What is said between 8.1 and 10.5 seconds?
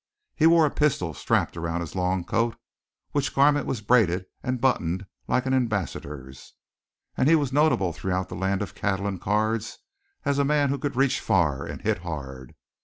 the land of cattle and cards as a